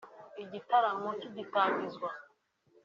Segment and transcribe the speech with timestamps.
[0.43, 2.09] Igitaramo kigitangizwa